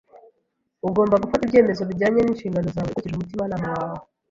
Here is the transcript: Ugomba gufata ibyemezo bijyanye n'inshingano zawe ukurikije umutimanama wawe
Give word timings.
Ugomba 0.87 1.21
gufata 1.23 1.41
ibyemezo 1.45 1.81
bijyanye 1.89 2.19
n'inshingano 2.21 2.67
zawe 2.75 2.89
ukurikije 2.89 3.15
umutimanama 3.17 3.67
wawe 3.75 3.99